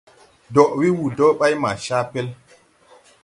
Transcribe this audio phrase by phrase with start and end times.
[0.53, 2.27] Dɔʼ wee wuu dɔɔ ɓay maa caa pel.